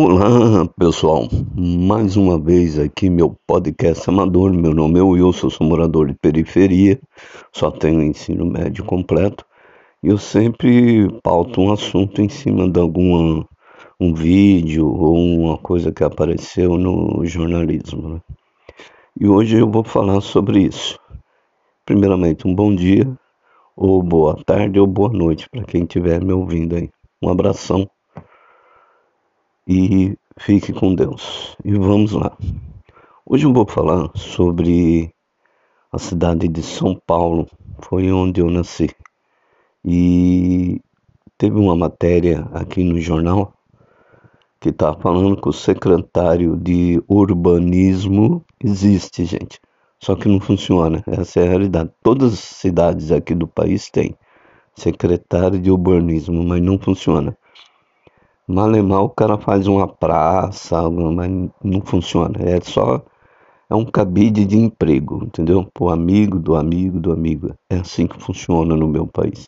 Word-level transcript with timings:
Olá 0.00 0.64
pessoal, 0.78 1.26
mais 1.56 2.16
uma 2.16 2.38
vez 2.38 2.78
aqui 2.78 3.10
meu 3.10 3.36
podcast 3.44 4.08
amador. 4.08 4.52
Meu 4.52 4.72
nome 4.72 5.00
é 5.00 5.02
Wilson, 5.02 5.50
sou 5.50 5.66
morador 5.66 6.06
de 6.06 6.14
periferia, 6.14 7.00
só 7.52 7.68
tenho 7.68 8.04
ensino 8.04 8.46
médio 8.46 8.84
completo 8.84 9.44
e 10.00 10.06
eu 10.06 10.16
sempre 10.16 11.10
pauto 11.20 11.60
um 11.60 11.72
assunto 11.72 12.22
em 12.22 12.28
cima 12.28 12.70
de 12.70 12.78
algum 12.78 13.42
um 13.98 14.14
vídeo 14.14 14.86
ou 14.86 15.16
uma 15.16 15.58
coisa 15.58 15.90
que 15.90 16.04
apareceu 16.04 16.78
no 16.78 17.26
jornalismo. 17.26 18.08
Né? 18.08 18.20
E 19.20 19.26
hoje 19.26 19.58
eu 19.58 19.68
vou 19.68 19.82
falar 19.82 20.20
sobre 20.20 20.60
isso. 20.60 20.96
Primeiramente, 21.84 22.46
um 22.46 22.54
bom 22.54 22.72
dia, 22.72 23.04
ou 23.76 24.00
boa 24.00 24.36
tarde, 24.46 24.78
ou 24.78 24.86
boa 24.86 25.12
noite 25.12 25.50
para 25.50 25.64
quem 25.64 25.82
estiver 25.82 26.24
me 26.24 26.32
ouvindo 26.32 26.76
aí. 26.76 26.88
Um 27.20 27.28
abração 27.28 27.90
e 29.68 30.16
fique 30.38 30.72
com 30.72 30.94
Deus. 30.94 31.54
E 31.62 31.72
vamos 31.74 32.12
lá. 32.12 32.34
Hoje 33.26 33.44
eu 33.44 33.52
vou 33.52 33.66
falar 33.68 34.10
sobre 34.14 35.14
a 35.92 35.98
cidade 35.98 36.48
de 36.48 36.62
São 36.62 36.98
Paulo, 37.06 37.46
foi 37.82 38.10
onde 38.10 38.40
eu 38.40 38.50
nasci. 38.50 38.88
E 39.84 40.80
teve 41.36 41.58
uma 41.58 41.76
matéria 41.76 42.48
aqui 42.54 42.82
no 42.82 42.98
jornal 42.98 43.52
que 44.58 44.70
está 44.70 44.94
falando 44.94 45.40
que 45.40 45.50
o 45.50 45.52
secretário 45.52 46.56
de 46.56 47.02
urbanismo 47.06 48.42
existe, 48.64 49.26
gente. 49.26 49.60
Só 50.00 50.16
que 50.16 50.28
não 50.28 50.40
funciona. 50.40 51.04
Essa 51.06 51.40
é 51.40 51.46
a 51.46 51.50
realidade. 51.50 51.90
Todas 52.02 52.32
as 52.32 52.38
cidades 52.38 53.12
aqui 53.12 53.34
do 53.34 53.46
país 53.46 53.90
têm 53.90 54.16
secretário 54.74 55.58
de 55.58 55.70
urbanismo, 55.70 56.42
mas 56.42 56.62
não 56.62 56.78
funciona. 56.78 57.36
Malemar 58.48 59.02
o 59.02 59.10
cara 59.10 59.36
faz 59.36 59.66
uma 59.66 59.86
praça, 59.86 60.88
mas 60.88 61.30
não 61.62 61.82
funciona. 61.82 62.38
É 62.40 62.58
só 62.62 63.02
é 63.68 63.74
um 63.74 63.84
cabide 63.84 64.46
de 64.46 64.56
emprego, 64.56 65.24
entendeu? 65.24 65.68
Pro 65.74 65.90
amigo 65.90 66.38
do 66.38 66.56
amigo 66.56 66.98
do 66.98 67.12
amigo. 67.12 67.54
É 67.68 67.76
assim 67.76 68.06
que 68.06 68.18
funciona 68.18 68.74
no 68.74 68.88
meu 68.88 69.06
país. 69.06 69.46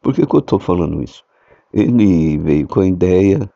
Por 0.00 0.14
que, 0.14 0.26
que 0.26 0.34
eu 0.34 0.40
estou 0.40 0.58
falando 0.58 1.02
isso? 1.02 1.22
Ele 1.70 2.38
veio 2.38 2.66
com 2.66 2.80
a 2.80 2.86
ideia, 2.86 3.50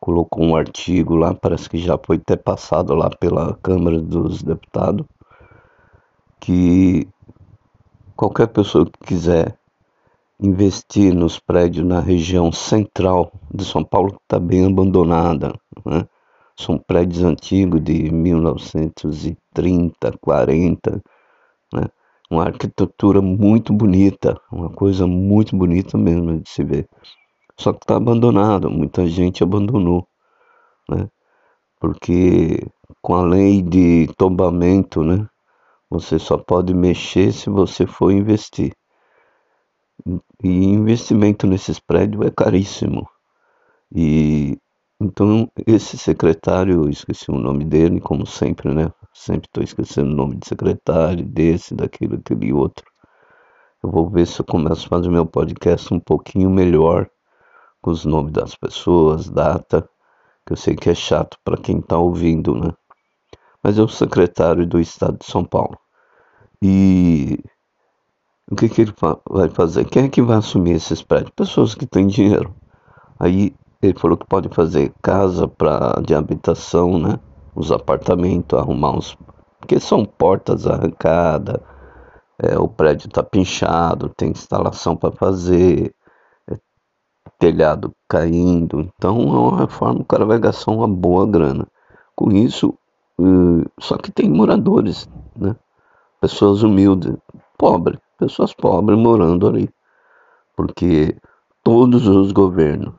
colocou 0.00 0.42
um 0.42 0.56
artigo 0.56 1.14
lá, 1.14 1.34
parece 1.34 1.68
que 1.68 1.76
já 1.76 1.98
foi 2.02 2.16
até 2.16 2.36
passado 2.36 2.94
lá 2.94 3.10
pela 3.10 3.54
Câmara 3.62 4.00
dos 4.00 4.42
Deputados, 4.42 5.06
que 6.40 7.06
qualquer 8.16 8.48
pessoa 8.48 8.86
que 8.86 9.08
quiser 9.08 9.58
investir 10.40 11.14
nos 11.14 11.38
prédios 11.38 11.86
na 11.86 12.00
região 12.00 12.50
central 12.52 13.32
de 13.52 13.64
São 13.64 13.84
Paulo, 13.84 14.12
que 14.12 14.20
está 14.22 14.38
bem 14.38 14.66
abandonada. 14.66 15.52
Né? 15.84 16.06
São 16.58 16.78
prédios 16.78 17.22
antigos 17.22 17.82
de 17.82 18.10
1930, 18.12 20.18
40, 20.20 21.02
né? 21.72 21.82
uma 22.30 22.44
arquitetura 22.44 23.22
muito 23.22 23.72
bonita, 23.72 24.40
uma 24.50 24.70
coisa 24.70 25.06
muito 25.06 25.56
bonita 25.56 25.96
mesmo 25.96 26.40
de 26.40 26.48
se 26.48 26.64
ver. 26.64 26.88
Só 27.58 27.72
que 27.72 27.84
está 27.84 27.96
abandonado, 27.96 28.70
muita 28.70 29.06
gente 29.06 29.42
abandonou, 29.42 30.06
né? 30.88 31.08
porque 31.80 32.66
com 33.00 33.14
a 33.14 33.22
lei 33.22 33.62
de 33.62 34.08
tombamento, 34.16 35.04
né? 35.04 35.26
você 35.88 36.18
só 36.18 36.36
pode 36.36 36.74
mexer 36.74 37.32
se 37.32 37.48
você 37.48 37.86
for 37.86 38.10
investir. 38.10 38.72
E 40.42 40.48
investimento 40.48 41.46
nesses 41.46 41.78
prédios 41.78 42.26
é 42.26 42.30
caríssimo. 42.30 43.08
E 43.94 44.58
então 45.00 45.50
esse 45.66 45.98
secretário, 45.98 46.88
esqueci 46.88 47.30
o 47.30 47.38
nome 47.38 47.64
dele, 47.64 48.00
como 48.00 48.26
sempre, 48.26 48.72
né? 48.74 48.92
Sempre 49.12 49.48
estou 49.48 49.62
esquecendo 49.62 50.10
o 50.10 50.16
nome 50.16 50.36
de 50.36 50.48
secretário, 50.48 51.24
desse, 51.24 51.74
daquele, 51.74 52.16
aquele 52.16 52.52
outro. 52.52 52.84
Eu 53.82 53.90
vou 53.90 54.08
ver 54.08 54.26
se 54.26 54.40
eu 54.40 54.44
começo 54.46 54.86
a 54.86 54.88
fazer 54.88 55.10
meu 55.10 55.26
podcast 55.26 55.92
um 55.92 56.00
pouquinho 56.00 56.50
melhor, 56.50 57.08
com 57.82 57.90
os 57.90 58.04
nomes 58.04 58.32
das 58.32 58.54
pessoas, 58.54 59.28
data, 59.28 59.88
que 60.46 60.52
eu 60.52 60.56
sei 60.56 60.74
que 60.74 60.90
é 60.90 60.94
chato 60.94 61.38
para 61.44 61.56
quem 61.58 61.78
está 61.78 61.98
ouvindo, 61.98 62.54
né? 62.54 62.72
Mas 63.62 63.78
é 63.78 63.82
o 63.82 63.88
secretário 63.88 64.66
do 64.66 64.80
Estado 64.80 65.18
de 65.18 65.26
São 65.26 65.44
Paulo. 65.44 65.78
E 66.62 67.38
o 68.50 68.54
que, 68.54 68.68
que 68.68 68.82
ele 68.82 68.94
vai 69.28 69.48
fazer? 69.48 69.86
Quem 69.86 70.04
é 70.04 70.08
que 70.08 70.20
vai 70.20 70.36
assumir 70.36 70.72
esses 70.72 71.02
prédios? 71.02 71.32
Pessoas 71.34 71.74
que 71.74 71.86
têm 71.86 72.06
dinheiro. 72.06 72.54
Aí 73.18 73.54
ele 73.80 73.98
falou 73.98 74.16
que 74.18 74.26
pode 74.26 74.48
fazer 74.50 74.92
casa 75.02 75.48
pra, 75.48 76.00
de 76.04 76.14
habitação, 76.14 76.98
né? 76.98 77.18
Os 77.54 77.72
apartamentos, 77.72 78.58
arrumar 78.58 78.96
uns. 78.96 79.16
Porque 79.58 79.80
são 79.80 80.04
portas 80.04 80.66
arrancadas, 80.66 81.58
é, 82.38 82.58
o 82.58 82.68
prédio 82.68 83.08
está 83.08 83.22
pinchado, 83.22 84.10
tem 84.10 84.30
instalação 84.30 84.94
para 84.94 85.12
fazer, 85.12 85.94
é, 86.50 86.58
telhado 87.38 87.94
caindo. 88.06 88.80
Então 88.80 89.16
é 89.16 89.38
uma 89.38 89.58
reforma, 89.60 90.00
o 90.00 90.04
cara 90.04 90.26
vai 90.26 90.38
gastar 90.38 90.72
uma 90.72 90.88
boa 90.88 91.26
grana. 91.26 91.66
Com 92.14 92.30
isso, 92.30 92.74
uh, 93.18 93.64
só 93.80 93.96
que 93.96 94.12
tem 94.12 94.28
moradores, 94.28 95.08
né? 95.34 95.56
Pessoas 96.20 96.62
humildes, 96.62 97.14
pobres 97.58 98.03
pessoas 98.18 98.52
pobres 98.52 98.98
morando 98.98 99.46
ali. 99.46 99.68
Porque 100.56 101.16
todos 101.62 102.06
os 102.06 102.32
governos, 102.32 102.94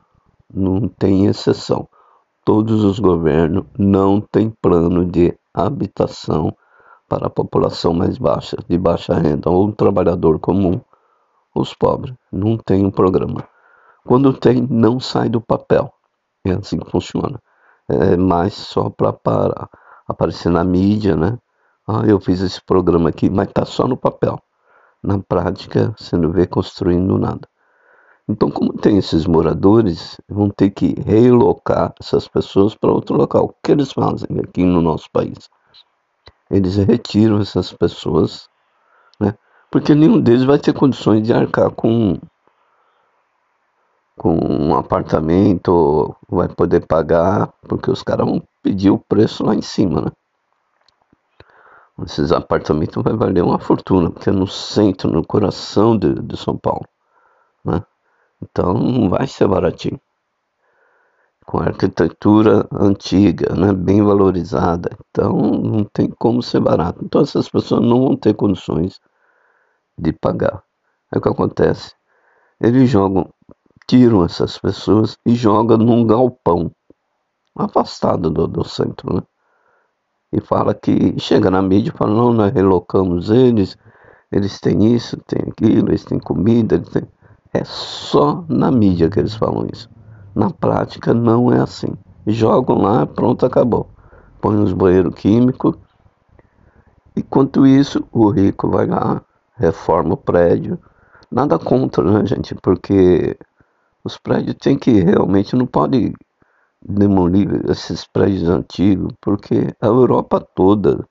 não 0.52 0.88
tem 0.88 1.26
exceção, 1.26 1.88
todos 2.44 2.84
os 2.84 2.98
governos 2.98 3.64
não 3.78 4.20
têm 4.20 4.50
plano 4.50 5.04
de 5.04 5.36
habitação 5.52 6.54
para 7.08 7.26
a 7.26 7.30
população 7.30 7.92
mais 7.92 8.18
baixa, 8.18 8.56
de 8.68 8.78
baixa 8.78 9.14
renda, 9.14 9.50
ou 9.50 9.68
o 9.68 9.72
trabalhador 9.72 10.38
comum, 10.38 10.80
os 11.54 11.72
pobres. 11.72 12.14
Não 12.30 12.56
tem 12.56 12.84
um 12.84 12.90
programa. 12.90 13.48
Quando 14.04 14.32
tem, 14.32 14.66
não 14.68 15.00
sai 15.00 15.28
do 15.28 15.40
papel. 15.40 15.92
É 16.44 16.52
assim 16.52 16.78
que 16.78 16.90
funciona. 16.90 17.40
É 17.88 18.16
mais 18.16 18.54
só 18.54 18.90
para 18.90 19.14
aparecer 20.06 20.50
na 20.50 20.62
mídia, 20.64 21.16
né? 21.16 21.38
Ah, 21.86 22.02
eu 22.06 22.20
fiz 22.20 22.40
esse 22.40 22.60
programa 22.60 23.08
aqui, 23.08 23.30
mas 23.30 23.48
tá 23.52 23.64
só 23.64 23.86
no 23.86 23.96
papel 23.96 24.40
na 25.06 25.20
prática 25.20 25.94
você 25.96 26.16
não 26.16 26.32
vê 26.32 26.46
construindo 26.48 27.16
nada. 27.16 27.48
Então, 28.28 28.50
como 28.50 28.72
tem 28.72 28.98
esses 28.98 29.24
moradores, 29.24 30.20
vão 30.28 30.50
ter 30.50 30.70
que 30.70 30.96
relocar 31.00 31.94
essas 32.00 32.26
pessoas 32.26 32.74
para 32.74 32.90
outro 32.90 33.16
local. 33.16 33.44
O 33.44 33.54
que 33.62 33.70
eles 33.70 33.92
fazem 33.92 34.28
aqui 34.42 34.64
no 34.64 34.82
nosso 34.82 35.08
país? 35.12 35.48
Eles 36.50 36.74
retiram 36.74 37.38
essas 37.38 37.72
pessoas, 37.72 38.48
né? 39.20 39.32
Porque 39.70 39.94
nenhum 39.94 40.20
deles 40.20 40.42
vai 40.42 40.58
ter 40.58 40.72
condições 40.72 41.22
de 41.22 41.32
arcar 41.32 41.70
com, 41.70 42.18
com 44.16 44.34
um 44.34 44.74
apartamento, 44.74 46.16
vai 46.28 46.48
poder 46.48 46.84
pagar, 46.84 47.52
porque 47.68 47.92
os 47.92 48.02
caras 48.02 48.26
vão 48.26 48.42
pedir 48.60 48.90
o 48.90 48.98
preço 48.98 49.44
lá 49.44 49.54
em 49.54 49.62
cima, 49.62 50.00
né? 50.00 50.10
Esses 52.04 52.30
apartamentos 52.30 53.02
vai 53.02 53.14
valer 53.14 53.42
uma 53.42 53.58
fortuna, 53.58 54.10
porque 54.10 54.28
é 54.28 54.32
no 54.32 54.46
centro, 54.46 55.10
no 55.10 55.26
coração 55.26 55.96
de, 55.96 56.12
de 56.14 56.36
São 56.36 56.56
Paulo. 56.56 56.86
Né? 57.64 57.82
Então 58.42 58.74
não 58.74 59.08
vai 59.08 59.26
ser 59.26 59.48
baratinho. 59.48 59.98
Com 61.46 61.58
arquitetura 61.58 62.68
antiga, 62.72 63.54
né? 63.54 63.72
bem 63.72 64.02
valorizada. 64.02 64.90
Então 65.08 65.32
não 65.32 65.84
tem 65.84 66.10
como 66.10 66.42
ser 66.42 66.60
barato. 66.60 67.02
Então 67.02 67.22
essas 67.22 67.48
pessoas 67.48 67.80
não 67.80 68.00
vão 68.08 68.16
ter 68.16 68.34
condições 68.34 69.00
de 69.96 70.12
pagar. 70.12 70.62
Aí 71.10 71.18
o 71.18 71.22
que 71.22 71.28
acontece? 71.28 71.94
Eles 72.60 72.90
jogam, 72.90 73.32
tiram 73.88 74.24
essas 74.24 74.58
pessoas 74.58 75.16
e 75.24 75.34
jogam 75.34 75.78
num 75.78 76.06
galpão 76.06 76.70
afastado 77.54 78.30
do, 78.30 78.46
do 78.46 78.64
centro. 78.64 79.14
Né? 79.14 79.22
E 80.36 80.40
fala 80.40 80.74
que 80.74 81.18
chega 81.18 81.50
na 81.50 81.62
mídia 81.62 81.90
e 81.90 81.96
fala, 81.96 82.14
não, 82.14 82.30
nós 82.30 82.52
relocamos 82.52 83.30
eles, 83.30 83.78
eles 84.30 84.60
têm 84.60 84.94
isso, 84.94 85.16
têm 85.26 85.48
aquilo, 85.50 85.88
eles 85.88 86.04
têm 86.04 86.18
comida, 86.18 86.74
eles 86.74 86.90
têm... 86.90 87.04
É 87.54 87.64
só 87.64 88.44
na 88.46 88.70
mídia 88.70 89.08
que 89.08 89.18
eles 89.18 89.34
falam 89.34 89.66
isso. 89.72 89.88
Na 90.34 90.50
prática 90.50 91.14
não 91.14 91.50
é 91.50 91.58
assim. 91.58 91.88
Jogam 92.26 92.82
lá, 92.82 93.06
pronto, 93.06 93.46
acabou. 93.46 93.88
Põe 94.42 94.56
uns 94.56 94.74
banheiros 94.74 95.14
químicos. 95.14 95.74
Enquanto 97.16 97.66
isso, 97.66 98.04
o 98.12 98.28
rico 98.28 98.68
vai 98.68 98.86
lá, 98.86 99.22
reforma 99.56 100.12
o 100.12 100.18
prédio. 100.18 100.78
Nada 101.30 101.58
contra, 101.58 102.04
né, 102.04 102.26
gente? 102.26 102.54
Porque 102.56 103.38
os 104.04 104.18
prédios 104.18 104.56
têm 104.60 104.78
que 104.78 105.00
realmente 105.00 105.56
não 105.56 105.66
pode 105.66 106.12
demolir 106.88 107.68
esses 107.70 108.06
prédios 108.06 108.48
antigos, 108.48 109.12
porque 109.20 109.74
a 109.80 109.86
Europa 109.86 110.40
toda 110.40 111.06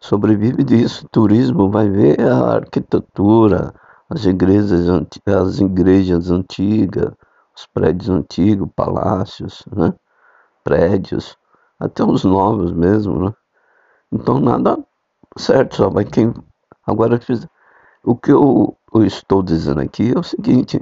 sobrevive 0.00 0.62
disso. 0.62 1.06
O 1.06 1.08
turismo 1.08 1.70
vai 1.70 1.88
ver 1.88 2.20
a 2.20 2.56
arquitetura, 2.56 3.72
as 4.10 4.24
igrejas, 4.24 4.86
as 5.26 5.60
igrejas 5.60 6.30
antigas, 6.30 7.12
os 7.56 7.66
prédios 7.66 8.10
antigos, 8.10 8.68
palácios, 8.74 9.64
né? 9.74 9.94
prédios, 10.62 11.36
até 11.78 12.02
os 12.04 12.24
novos 12.24 12.72
mesmo, 12.72 13.26
né? 13.26 13.34
Então 14.12 14.40
nada 14.40 14.78
certo, 15.36 15.76
só 15.76 15.90
vai 15.90 16.04
quem 16.04 16.32
agora 16.86 17.20
o 18.04 18.14
que 18.16 18.30
eu, 18.30 18.76
eu 18.94 19.04
estou 19.04 19.42
dizendo 19.42 19.80
aqui 19.80 20.12
é 20.14 20.18
o 20.18 20.22
seguinte, 20.22 20.80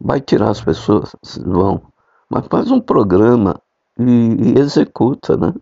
vai 0.00 0.20
tirar 0.20 0.50
as 0.50 0.60
pessoas, 0.60 1.14
vão, 1.44 1.80
mas 2.28 2.46
faz 2.46 2.70
um 2.70 2.80
programa 2.80 3.60
e, 3.98 4.04
e 4.04 4.58
executa, 4.58 5.36
né? 5.36 5.52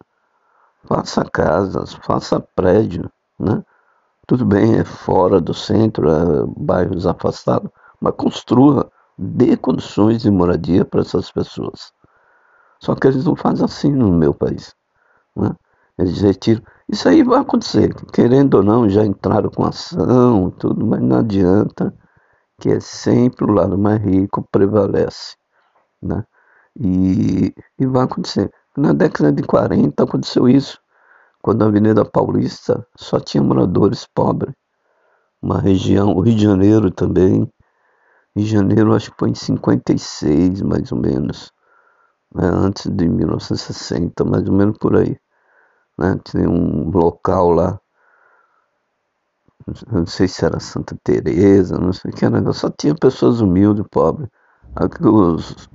Faça 0.85 1.25
casas, 1.25 1.95
faça 1.95 2.41
prédio, 2.41 3.11
né? 3.39 3.63
Tudo 4.27 4.45
bem, 4.45 4.79
é 4.79 4.85
fora 4.85 5.41
do 5.41 5.55
centro, 5.55 6.11
é 6.11 6.45
bairros 6.57 7.07
afastados, 7.07 7.71
mas 8.01 8.15
construa, 8.17 8.91
dê 9.17 9.57
condições 9.57 10.23
de 10.23 10.31
moradia 10.31 10.85
para 10.85 11.01
essas 11.01 11.31
pessoas. 11.31 11.93
Só 12.81 12.95
que 12.95 13.07
eles 13.07 13.25
não 13.25 13.37
fazem 13.37 13.65
assim 13.65 13.93
no 13.93 14.13
meu 14.13 14.35
país. 14.35 14.75
Né? 15.35 15.55
Eles 15.99 16.21
retiram. 16.21 16.63
Isso 16.89 17.09
aí 17.09 17.23
vai 17.23 17.41
acontecer, 17.41 17.95
querendo 18.13 18.55
ou 18.55 18.63
não, 18.63 18.89
já 18.89 19.05
entraram 19.05 19.51
com 19.51 19.65
ação, 19.65 20.51
tudo, 20.51 20.85
mas 20.85 21.01
não 21.01 21.19
adianta, 21.19 21.95
que 22.61 22.71
é 22.71 22.81
sempre 22.81 23.45
o 23.45 23.53
lado 23.53 23.79
mais 23.79 24.01
rico 24.03 24.47
prevalece. 24.51 25.37
Né? 26.03 26.25
E, 26.79 27.55
e 27.79 27.87
vai 27.87 28.05
acontecer. 28.05 28.53
Na 28.77 28.93
década 28.93 29.33
de 29.33 29.43
40 29.43 30.03
aconteceu 30.05 30.49
isso, 30.49 30.79
quando 31.43 31.63
a 31.63 31.67
Avenida 31.67 32.05
Paulista 32.05 32.87
só 32.97 33.19
tinha 33.19 33.43
moradores 33.43 34.07
pobres. 34.07 34.55
Uma 35.41 35.61
região, 35.61 36.13
o 36.13 36.21
Rio 36.21 36.35
de 36.35 36.43
Janeiro 36.43 36.91
também. 36.91 37.51
Rio 38.35 38.45
de 38.45 38.51
Janeiro 38.51 38.95
acho 38.95 39.11
que 39.11 39.19
foi 39.19 39.31
em 39.31 39.35
56, 39.35 40.61
mais 40.63 40.93
ou 40.93 40.99
menos. 40.99 41.53
Né? 42.35 42.47
Antes 42.47 42.91
de 42.91 43.09
1960, 43.09 44.25
mais 44.25 44.47
ou 44.49 44.55
menos 44.55 44.77
por 44.79 44.97
aí. 44.97 45.17
Né? 45.97 46.19
Tinha 46.25 46.49
um 46.51 46.91
local 46.91 47.51
lá, 47.51 47.81
não 49.91 50.07
sei 50.07 50.29
se 50.29 50.45
era 50.45 50.61
Santa 50.61 50.97
Teresa, 51.03 51.79
não 51.79 51.93
sei 51.93 52.11
o 52.11 52.15
que 52.15 52.25
era, 52.25 52.53
só 52.53 52.71
tinha 52.71 52.95
pessoas 52.95 53.41
humildes, 53.41 53.85
pobres. 53.91 54.29
Os, 55.01 55.69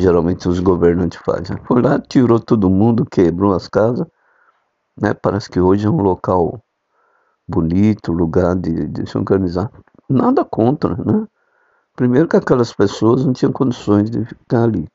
geralmente 0.00 0.48
os 0.48 0.58
governantes 0.60 1.20
fazem. 1.24 1.56
Foi 1.64 1.82
lá, 1.82 1.98
tirou 2.00 2.40
todo 2.40 2.70
mundo, 2.70 3.04
quebrou 3.04 3.54
as 3.54 3.68
casas. 3.68 4.06
Né? 4.96 5.14
Parece 5.14 5.48
que 5.50 5.60
hoje 5.60 5.86
é 5.86 5.90
um 5.90 6.00
local 6.00 6.62
bonito, 7.46 8.12
lugar 8.12 8.56
de, 8.56 8.88
de 8.88 9.08
se 9.08 9.16
organizar. 9.18 9.70
Nada 10.08 10.44
contra, 10.44 10.96
né? 10.96 11.26
Primeiro 11.94 12.28
que 12.28 12.36
aquelas 12.36 12.72
pessoas 12.72 13.24
não 13.24 13.32
tinham 13.32 13.52
condições 13.52 14.10
de 14.10 14.24
ficar 14.24 14.64
ali. 14.64 14.88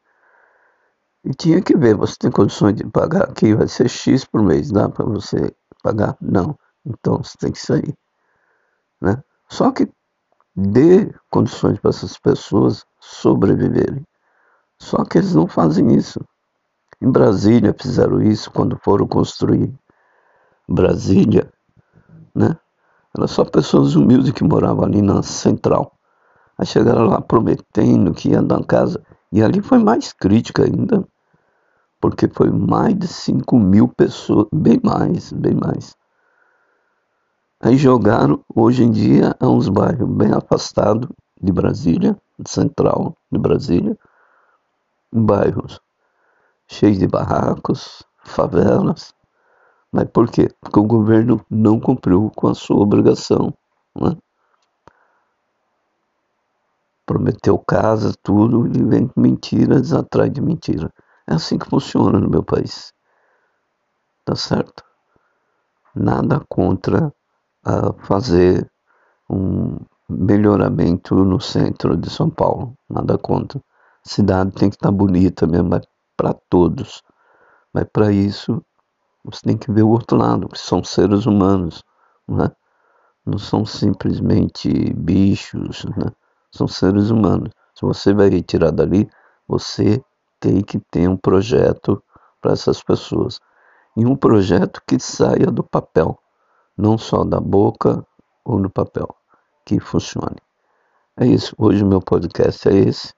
E 1.24 1.32
tinha 1.34 1.62
que 1.62 1.76
ver, 1.76 1.96
você 1.96 2.16
tem 2.18 2.32
condições 2.32 2.76
de 2.76 2.86
pagar 2.86 3.24
aqui, 3.24 3.54
vai 3.54 3.68
ser 3.68 3.90
X 3.90 4.26
por 4.26 4.42
mês, 4.42 4.72
dá 4.72 4.90
para 4.90 5.06
você 5.06 5.54
pagar? 5.84 6.16
Não. 6.22 6.58
Então 6.86 7.18
você 7.18 7.38
tem 7.38 7.52
que 7.52 7.60
sair. 7.60 7.96
Né? 9.02 9.22
Só 9.50 9.72
que 9.72 9.88
dê 10.56 11.14
condições 11.30 11.80
para 11.80 11.90
essas 11.90 12.18
pessoas 12.18 12.86
sobreviverem. 13.00 14.06
Só 14.80 15.04
que 15.04 15.18
eles 15.18 15.34
não 15.34 15.48
fazem 15.48 15.96
isso. 15.96 16.20
Em 17.02 17.12
Brasília 17.12 17.76
fizeram 17.80 18.22
isso 18.22 18.52
quando 18.52 18.78
foram 18.84 19.08
construir 19.08 19.74
Brasília, 20.68 21.52
né? 22.34 22.58
Eram 23.16 23.28
só 23.28 23.46
pessoas 23.46 23.96
humildes 23.96 24.32
que 24.32 24.44
moravam 24.44 24.86
ali 24.86 25.02
na 25.02 25.24
central. 25.24 25.94
Aí 26.58 26.66
chegaram 26.66 27.06
lá 27.06 27.22
prometendo 27.22 28.14
que 28.14 28.30
ia 28.30 28.42
dar 28.42 28.64
casa. 28.66 29.02
E 29.32 29.42
ali 29.42 29.62
foi 29.62 29.80
mais 29.80 30.12
crítica 30.12 30.64
ainda 30.64 31.06
porque 32.06 32.28
foi 32.28 32.52
mais 32.52 32.96
de 32.98 33.08
5 33.08 33.58
mil 33.58 33.88
pessoas, 33.88 34.46
bem 34.54 34.80
mais, 34.84 35.34
bem 35.34 35.56
mais. 35.56 35.96
Aí 37.60 37.78
jogaram, 37.78 38.44
hoje 38.54 38.84
em 38.84 38.92
dia, 38.92 39.36
é 39.40 39.48
uns 39.48 39.68
bairros 39.70 40.08
bem 40.08 40.32
afastados 40.32 41.10
de 41.42 41.52
Brasília, 41.52 42.16
central 42.46 43.18
de 43.32 43.40
Brasília, 43.40 43.98
bairros 45.24 45.80
cheios 46.68 46.98
de 46.98 47.08
barracos, 47.08 48.04
favelas. 48.24 49.14
Mas 49.92 50.06
por 50.10 50.30
quê? 50.30 50.50
Porque 50.60 50.80
o 50.80 50.84
governo 50.84 51.46
não 51.50 51.80
cumpriu 51.80 52.32
com 52.36 52.48
a 52.48 52.56
sua 52.56 52.78
obrigação. 52.78 53.54
Né? 53.96 54.18
Prometeu 57.06 57.58
casa, 57.60 58.14
tudo, 58.24 58.68
e 58.68 58.84
vem 58.84 59.10
mentiras 59.16 59.94
atrás 59.94 60.32
de 60.32 60.42
mentira. 60.42 60.92
É 61.28 61.36
assim 61.36 61.58
que 61.58 61.70
funciona 61.70 62.20
no 62.20 62.30
meu 62.30 62.44
país. 62.44 62.92
Tá 64.26 64.36
certo? 64.36 64.84
Nada 65.96 66.44
contra 66.50 67.14
a 67.64 67.94
fazer 68.04 68.70
um 69.30 69.78
melhoramento 70.10 71.16
no 71.16 71.40
centro 71.40 71.96
de 71.96 72.10
São 72.10 72.30
Paulo. 72.30 72.76
Nada 72.90 73.18
contra. 73.18 73.62
Cidade 74.06 74.52
tem 74.52 74.70
que 74.70 74.76
estar 74.76 74.90
tá 74.90 74.96
bonita 74.96 75.48
mesmo, 75.48 75.70
mas 75.70 75.82
para 76.16 76.34
todos. 76.34 77.04
Mas 77.74 77.86
para 77.92 78.12
isso, 78.12 78.64
você 79.24 79.42
tem 79.42 79.58
que 79.58 79.72
ver 79.72 79.82
o 79.82 79.90
outro 79.90 80.16
lado, 80.16 80.48
que 80.48 80.60
são 80.60 80.84
seres 80.84 81.26
humanos, 81.26 81.84
né? 82.28 82.52
não 83.26 83.40
são 83.40 83.66
simplesmente 83.66 84.70
bichos, 84.94 85.84
né? 85.86 86.12
são 86.52 86.68
seres 86.68 87.10
humanos. 87.10 87.50
Se 87.74 87.82
você 87.82 88.14
vai 88.14 88.30
retirar 88.30 88.72
dali, 88.72 89.10
você 89.48 90.02
tem 90.40 90.62
que 90.62 90.80
ter 90.80 91.10
um 91.10 91.18
projeto 91.18 92.02
para 92.40 92.54
essas 92.54 92.84
pessoas. 92.84 93.40
E 93.98 94.06
um 94.06 94.16
projeto 94.16 94.82
que 94.88 95.00
saia 95.00 95.48
do 95.48 95.64
papel, 95.64 96.20
não 96.78 96.98
só 96.98 97.24
da 97.24 97.40
boca 97.40 98.06
ou 98.44 98.60
no 98.60 98.70
papel, 98.70 99.08
que 99.66 99.80
funcione. 99.80 100.38
É 101.18 101.26
isso. 101.26 101.56
Hoje 101.58 101.84
o 101.84 101.88
meu 101.88 102.02
podcast 102.02 102.70
é 102.70 102.76
esse. 102.76 103.14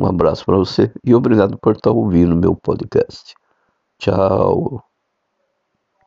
Um 0.00 0.06
abraço 0.06 0.46
para 0.46 0.56
você 0.56 0.90
e 1.04 1.14
obrigado 1.14 1.58
por 1.58 1.76
estar 1.76 1.90
ouvindo 1.90 2.34
meu 2.34 2.56
podcast. 2.56 3.34
Tchau. 3.98 4.89